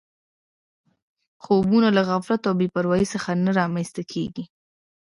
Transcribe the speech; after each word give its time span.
خوبونه 1.43 1.89
له 1.97 2.01
غفلت 2.09 2.41
او 2.49 2.53
بې 2.59 2.67
پروایۍ 2.75 3.05
څخه 3.13 3.29
نه 3.45 3.51
رامنځته 3.59 4.01
کېږي 4.11 4.43